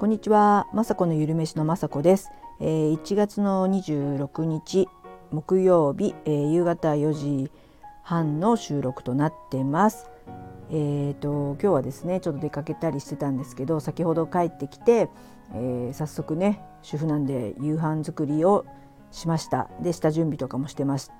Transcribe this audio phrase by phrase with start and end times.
[0.00, 4.88] こんにちは、まさこのゆるめしのまさこです、えー、1月の26日
[5.30, 7.50] 木曜日、えー、夕方4時
[8.02, 10.08] 半の収録となってます。
[10.70, 15.10] えーと、今日はですねちょっと出かけたりしてたんですけど先ほど帰ってきて、
[15.52, 18.64] えー、早速ね主婦なんで夕飯作りを
[19.10, 21.12] しましたで下準備とかもしてます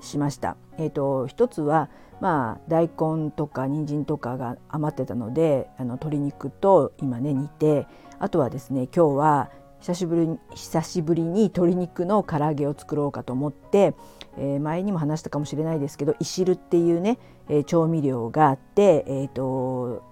[0.00, 0.56] しました。
[0.78, 7.86] えーと、一つはまあ大根とか人参とかが余ってたのであの鶏肉と今ね煮て
[8.24, 13.94] あとはですね今日は久しぶりに久しぶりに鶏肉の唐揚げを作ろうかと思って、
[14.38, 17.18] えー、前にも話したかもしれないですけどいしるっていうね、
[17.50, 20.02] えー、調味料があってえっ、ー、と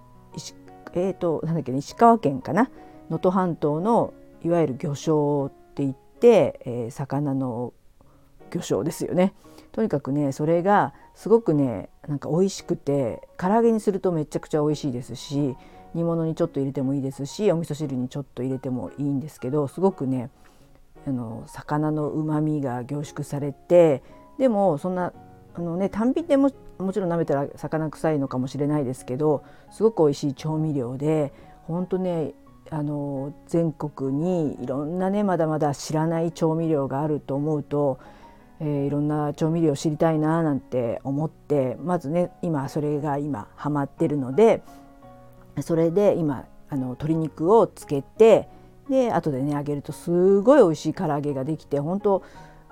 [0.93, 2.69] えーと、なんだっけ、ね、石川県かな？
[3.09, 7.73] 能登半島のいわゆる魚礁って言って、えー、魚の
[8.51, 9.33] 魚礁ですよね。
[9.71, 15.55] とにかくねそれがすごくねなんか美味しくて唐揚げにするとめちゃくちゃ美味しいですし
[15.93, 20.29] 煮物にちょっと入れてもいいですしお味噌汁にちょっと入れてもいいんですけどすごくね
[21.05, 24.01] あの魚のうまみが凝縮されて
[24.39, 25.13] でもそんな
[25.55, 32.33] あのね単品でももちろん舐めたら魚臭いのかもしれないですけどすごく美味しい調味料で本当ね
[32.69, 37.99] あの全国にいろんなねまだまだ知らない調味料があると思うと
[38.59, 44.63] えー、いろんな調味料を知りたいななんて思ってまずね今それが今ハマってるので
[45.61, 48.47] それで今あの鶏肉をつけて
[48.89, 52.23] で後でね揚げるとすごい美味しい唐揚げができて本当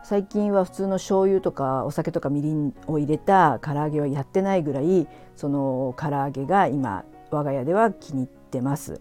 [0.03, 8.99] 最近は普通の醤油とかお酒とかみりんを入れた唐揚げはやってないぐらいその唐揚げが今我が家では気に入ってます。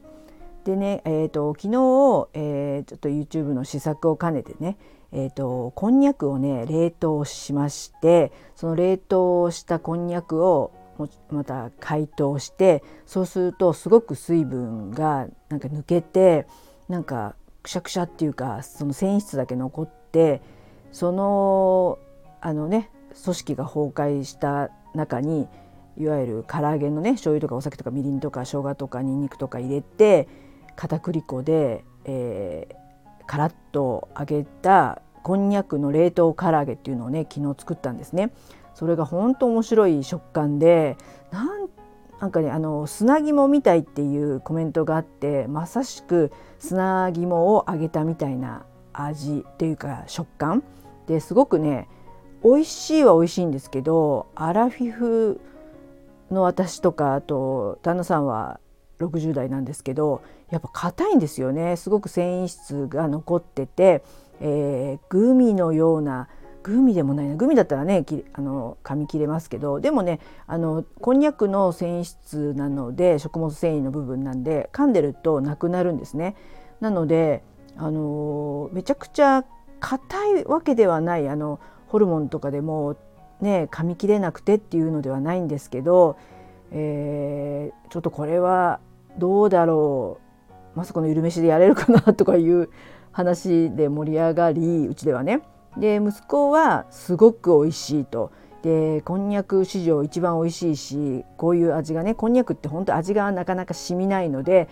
[0.64, 4.76] でね、えーと、昨日、えー、ちょっと YouTube の試作を兼ねてね
[5.12, 10.72] えーと、こんにゃくをね冷凍しましてその冷凍したこんにゃくを
[11.30, 16.46] また解凍してそうするとすごく水分がなんか抜けて
[16.88, 20.40] なんかくしゃくしゃっていうかその繊維質だけ残って
[20.92, 21.98] その
[22.40, 22.90] あのね
[23.22, 25.48] 組織が崩壊した中に
[25.96, 30.28] いわゆる唐揚げのね醤油とかお酒とかみりんとか生姜とかにんにくとか入れて
[30.76, 38.30] 片栗粉で、えー、カラッと揚げたこんにゃくの冷凍唐揚げっていうのをね昨日作ったんですね。
[38.74, 40.96] それが本当面白い食感で
[41.30, 41.68] なん
[42.20, 50.62] なんかねあの砂肝みたいっていうコメントがあってまさしく砂肝を揚げたみたいな味っていうか食感。
[51.06, 51.88] ですごくね
[52.44, 55.40] 美味しいは美味しいんですけどアラフィフ
[56.30, 58.60] の私とかあと旦那さんは
[59.00, 61.76] 60代なんですけどやっぱ硬いんですよね。
[61.76, 64.02] すごく繊維質が残ってて、
[64.40, 66.28] えー、グミのような
[66.62, 67.36] グミでもないな。
[67.36, 68.04] グミだったらね
[68.34, 76.36] あの噛み切れますけどでもねあのこんにゃくの繊維質なので食物繊維の部分なんで噛んでるとなくなるんですね。
[76.80, 77.42] なので
[77.76, 79.44] あのめちゃくちゃ
[79.80, 82.96] 硬いわけではないあのホルモンとかでも
[83.40, 86.16] ね噛み切れなくてっていうのではないんですけど、
[86.72, 88.80] えー、ちょっとこれは
[89.18, 90.30] どうだろう。
[90.76, 92.70] まさかの緩めしでやれるかなとかいう
[93.10, 95.42] 話で盛り上がりうちではね。
[95.76, 98.32] で息子はすごく美味しいと
[98.62, 104.68] でこんにゃく史上一番美味しいしこういう味がねこんにゃくって本当味がなかなか染みないので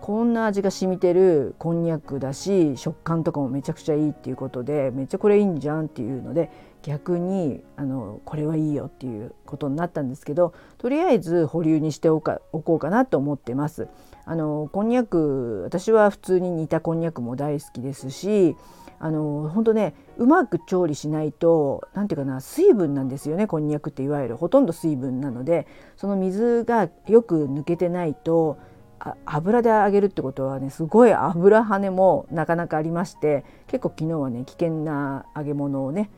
[0.00, 6.50] こんな味が染みてるこんにゃくだし食感とかもめちゃくちゃいいっていうことでめっちゃこれいいんじゃんっていうので
[6.82, 13.88] 逆にあのこれはいいよっていうことになったんですけどとりあえず保留にしておかおこうかなと思ってます。
[14.24, 18.56] あのこんにゃく私は普通に煮たこんにゃくも大好きですし
[19.04, 28.58] あの本当ねうまく調理しないと何て言うかな水分なんですよねこんにゃくっていわゆるほとんど水分なのでその水がよく抜けてないと
[29.26, 36.08] 油で揚げるってことはねすごい油跳ねもなかなかありまして結構昨日はね危険な揚げ物をね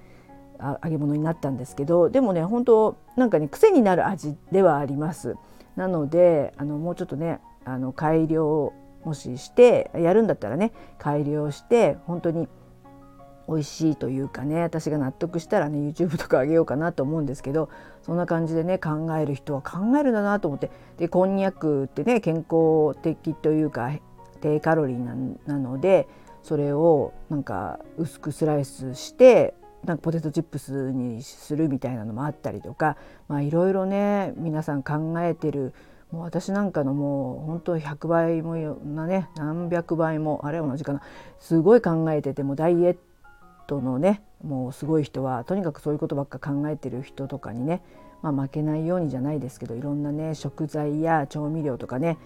[0.61, 5.37] 揚げ物になったんですけどでもね本当なんかね癖になる味ではあります。
[5.75, 12.47] なのであのもうちょっとねあの改良もししてやるんだったらね改良して本当に
[13.49, 17.69] 美味しいというかね私が納得したらね YouTube とかあげようかなと思うんですけど
[18.03, 23.93] そんな感じでね考える人は考えるんだなと思ってでこんにゃくってね健康的というか
[24.41, 24.99] 低カロリー
[25.47, 26.09] なので
[26.43, 29.55] それをなんか薄くスライスして
[29.85, 32.97] なんかポテトチップスにするみたいなのもあったりとか
[33.29, 35.75] まあいろいろね皆さん考えてる
[36.11, 41.03] もう私なんかのもう本当100倍もなね何百倍もあれ同じかな
[41.41, 43.14] すごい考えててもダイエット
[43.81, 47.83] のねもうすごい人はとにかくそういうことばっか考えてる人とかにね、
[48.23, 52.19] まあ、負けないようにじゃないですけどいろんなね食材や調味料とかね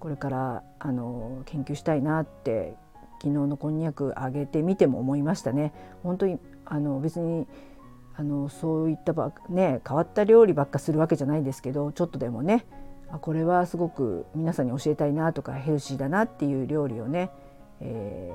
[0.00, 2.74] これからあの研究したいなって
[3.22, 5.72] 昨日のこんにゃくあげてみても思いましたね。
[6.02, 7.46] 本当にあの別に
[8.14, 12.66] あのそういったばね変わった料理ばっかするわけじゃないですけどちょっとでもね
[13.10, 17.30] あこれはすごく皆さんに教えたいなとかヘルシーだなっていう料理をね、
[17.80, 18.32] え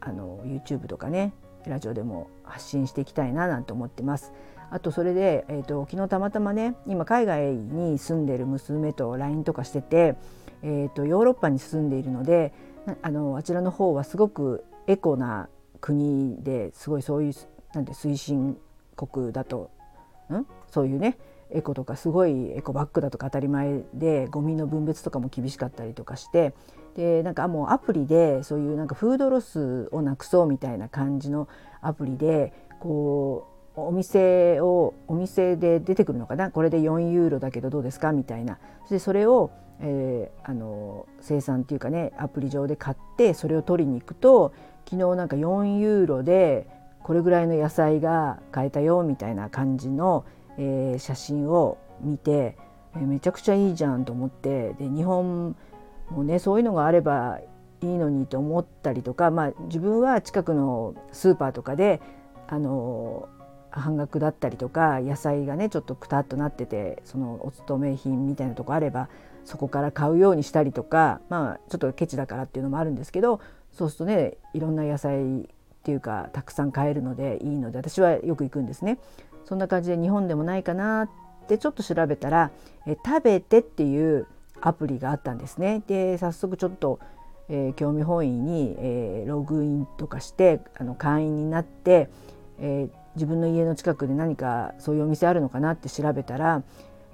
[0.00, 1.32] ー、あの YouTube とかね
[1.66, 4.32] ラジオでも発信していきたいななんて思ってます。
[4.70, 10.16] あとそれで、えーと、昨日たまたまね今海外に住んでる娘と LINE とかしてて、
[10.62, 12.52] えーと、ヨーロッパに住んでいるので
[13.02, 15.48] あのあちらの方はすごくエコな
[15.80, 17.32] 国ですごいそういう
[17.74, 18.58] なんて推進
[18.96, 19.70] 国だと
[20.32, 20.46] ん？
[20.70, 21.18] そういうね
[21.50, 26.54] エコとかすごいエコバッグだとか当たり前でゴミの分別とかも厳しかったりとかして
[26.94, 31.48] でなんかもうアプリでそういうなんかフードロスをなくそうみたいな感じの
[31.80, 33.46] アプリでこ
[33.76, 36.50] うお店をお店で出てくるのかな？
[36.50, 38.12] これで4ユーロだけどどうですか？
[38.12, 38.58] みたいな。
[38.88, 39.50] そそれを、
[39.80, 44.52] えー、あの生産っていうかねアプリ上で買ってそれを取りに行くと
[44.84, 46.66] 昨日なんか4ユーロで
[47.02, 50.24] これぐらいの野菜が買えたよみたいな感じの、
[50.58, 52.56] えー、写真を見て、
[52.96, 55.56] えー、めちゃくちゃいいじゃんと思ってで日本
[56.10, 57.40] もうねそういうのがあれば
[57.82, 62.00] いいのにと思ったりとか、まあ、自分は近くのスーパーとかで
[62.48, 63.28] あの
[63.70, 69.08] 半額だったりとか野菜がねちょっとくたっとなっててそのお勤め品みたいなとこあれば
[69.44, 73.40] そこから買うようにしたりとかまあちょっとケチだからっていうのもあるんですけど
[73.72, 75.46] そうするとねいろんな野菜っ
[75.82, 78.98] ていうかたくさん買えるのでいいので私はよく行くんですね。
[79.44, 81.10] そんな感じで日本でもないかなっ
[81.48, 82.50] てちょっと調べたら
[82.86, 84.26] 「え食べて」っていう
[84.62, 85.82] アプリがあったんですね。
[85.86, 87.00] で早速ちょっと、
[87.48, 92.08] えー、興味本位に、えー、ログインとかしてあの会員になって、
[92.58, 96.62] えー、自分の家の近くで何かそういうお店あるのかなって調べたら、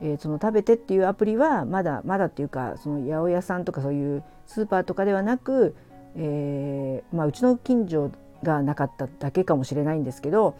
[0.00, 5.74] えー、その食べてっていうアプリはまだまだっていうかその八百屋さんとかそういうスーパーとかではなく、
[6.16, 8.10] えーまあ、うちの近所
[8.42, 10.56] がなかっただけかもしれないんですけど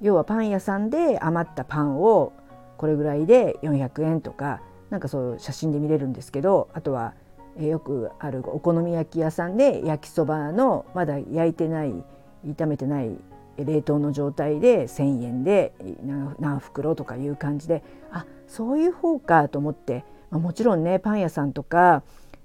[0.00, 2.32] 要はパン屋さんで余ったパンを
[2.76, 7.14] これぐらいで400円とかなんかそう写真で見れるんですけどあとは、
[7.58, 11.92] え、よくあるお好み焼き屋さんで焼きそばのまだ焼いてない
[12.46, 13.16] 炒めてない
[13.56, 15.74] 冷凍の状態で1,000円で
[16.38, 17.82] 何袋とかいう感じで
[18.12, 22.02] あそういう方かと思って、まあ、もちろんねパン屋さんとか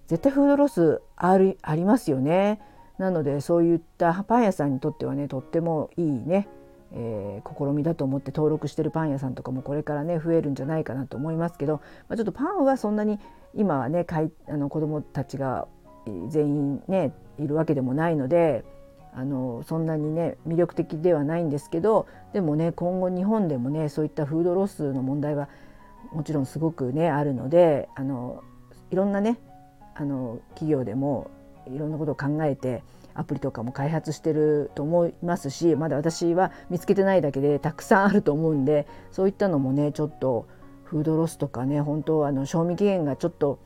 [0.07, 2.59] 絶対フードロスあるありますよね。
[2.97, 6.47] なのでそういったパン屋さんにとってはねとってもいいね、
[6.95, 13.19] えー、試みだと思って登録してるパン屋さんとかもこれからね増えるんじゃないかなと思いますけど、まあ、ちょっとパンはそんなに
[13.55, 15.67] 今はねかいあの子どもたちが
[16.29, 18.63] 全員ねいるわけでもないので
[19.15, 25.49] あのそんなにね魅力的ではないんですけどでもね今後日本でもねそういったフードロスの問題は
[26.11, 28.43] もちろんすごくねあるのであの
[28.91, 29.37] いろんなね
[29.95, 31.29] あの企業でも
[31.67, 32.83] いろんなことを考えて
[33.15, 40.47] アプリとかも開発してると思いますしまだ私は見つけてないだけでたくさんあると思うんでそういったのもねちょっと
[40.83, 43.59] フードロスとかね本当あの賞味期限がちょっと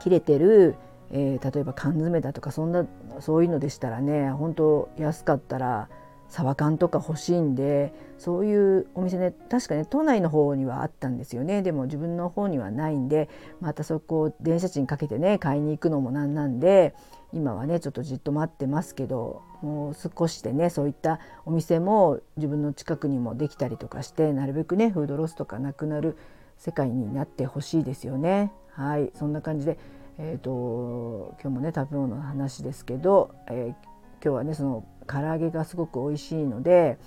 [0.00, 0.76] 切れてる
[1.10, 2.86] えー、例えば缶詰だとかそんな
[3.20, 5.88] そういうのでしたらね本当安かったら
[6.34, 13.28] サバ缶とか欲しいんでそういうお店ね確かね都内の方にはあったんですよねでも自分の方にはないんで
[13.60, 16.92] またそこを電車賃かけてね買いに行くのもなんなんで
[17.32, 26.16] 今はねちょっとじっと待ってますけどもう少しでねそういったお店も自分の近くにもできたりとかしてなるべくねフードロスとかなくなる
[26.58, 28.50] 世界になってほしいですよね。
[28.70, 29.78] はいそんな感じで
[30.18, 33.76] えーと、今日もね食べ物の話ですけど、えー、今
[34.22, 36.98] 日はねその唐揚げがすごく美味しいので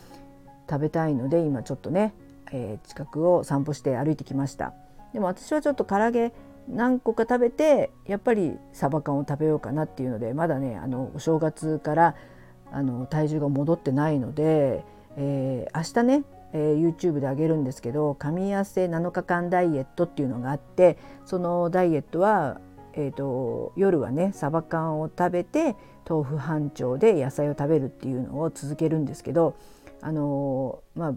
[0.69, 2.13] 食べたいので今ちょっとね、
[2.51, 4.73] えー、近くを散歩して歩いてきました。
[5.13, 6.33] でも私はちょっと唐揚げ
[6.67, 12.15] 何個か食べてやっぱりサバ缶を食べようかなっていうのでまだねあのお正月から
[12.71, 14.83] あの体重が戻ってないので、
[15.15, 16.23] えー、明日ね
[16.53, 22.61] えー、YouTube であげるんですけど噛み合わせ7日間ダイエットっていうのがあってそのダイエットは
[22.99, 25.75] えーと、夜はねサバ缶を食べて
[26.09, 29.55] 豆腐半丁で野菜を食べるっていうのを続けるんですけど
[30.01, 31.13] あのー、まあ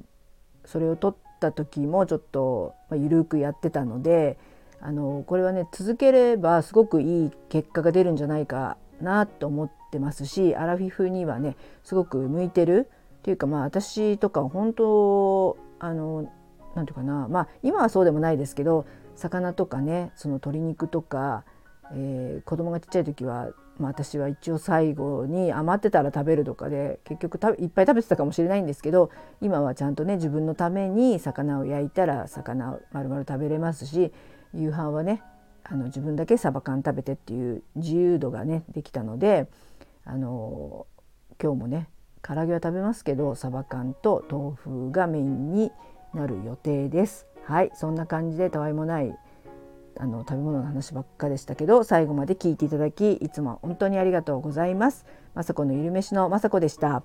[0.67, 4.39] それを取った時もちょっと、まあ、緩くやってたので
[4.83, 12.91] あのー、これはね続ければすごくいい結果が出るんじゃないかなと思ってますしアラフィフにはねすごく向いてる。
[13.21, 16.33] っていうかまあ私とか本当あの
[16.75, 21.45] 何て言うかなまあ今はそうでもないですけど魚とかねその鶏肉とか
[21.93, 34.13] えー、子供がちっちゃい時は、まあ、私は一応最後に余ってたら食べるとかで結局いっぱい食べてたかもしれないんですけど今はちゃんとね自分のために魚を焼いたら魚を丸々食べれますし
[34.55, 35.23] 夕飯はね
[35.65, 39.49] あの自分だけサバ缶食べてっていう自由度がねできたので
[40.05, 40.87] あの
[41.43, 41.89] 今日もね
[42.23, 45.71] 唐揚げは食べますけどサバ缶と豆腐がメインに
[46.13, 47.27] なる予定です。
[47.45, 49.17] はいそんな感じでたわいもない
[49.99, 55.05] あの食べ物の話ばっかでしたけど最後まで聞いていただきいつも本当にありがとうございます。
[55.35, 57.03] まさこのゆるめしのまさこでした。